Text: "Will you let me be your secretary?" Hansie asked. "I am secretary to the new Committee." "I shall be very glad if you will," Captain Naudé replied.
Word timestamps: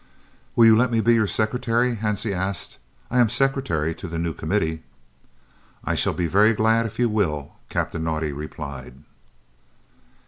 "Will 0.55 0.65
you 0.65 0.75
let 0.75 0.91
me 0.91 0.99
be 0.99 1.13
your 1.13 1.27
secretary?" 1.27 1.97
Hansie 1.97 2.31
asked. 2.33 2.79
"I 3.11 3.19
am 3.19 3.29
secretary 3.29 3.93
to 3.93 4.07
the 4.07 4.17
new 4.17 4.33
Committee." 4.33 4.81
"I 5.83 5.93
shall 5.93 6.13
be 6.15 6.25
very 6.25 6.55
glad 6.55 6.87
if 6.87 6.97
you 6.97 7.07
will," 7.07 7.51
Captain 7.69 8.03
Naudé 8.03 8.35
replied. 8.35 8.95